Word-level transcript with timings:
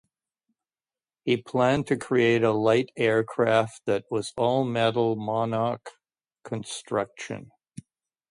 He 1.25 1.37
planned 1.37 1.85
to 1.85 1.95
create 1.95 2.41
a 2.41 2.53
light 2.53 2.89
aircraft 2.97 3.81
that 3.85 4.03
was 4.09 4.33
all-metal 4.35 5.15
monocoque 5.15 5.89
construction. 6.43 7.51